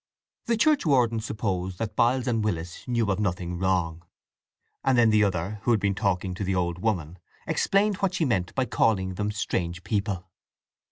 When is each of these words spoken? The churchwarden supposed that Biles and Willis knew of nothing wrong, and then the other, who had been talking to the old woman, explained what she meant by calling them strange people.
The 0.47 0.57
churchwarden 0.57 1.19
supposed 1.19 1.77
that 1.77 1.95
Biles 1.95 2.25
and 2.25 2.43
Willis 2.43 2.87
knew 2.87 3.11
of 3.11 3.19
nothing 3.19 3.59
wrong, 3.59 4.01
and 4.83 4.97
then 4.97 5.11
the 5.11 5.23
other, 5.23 5.59
who 5.61 5.69
had 5.69 5.79
been 5.79 5.93
talking 5.93 6.33
to 6.33 6.43
the 6.43 6.55
old 6.55 6.79
woman, 6.79 7.19
explained 7.45 7.97
what 7.97 8.15
she 8.15 8.25
meant 8.25 8.55
by 8.55 8.65
calling 8.65 9.13
them 9.13 9.29
strange 9.31 9.83
people. 9.83 10.27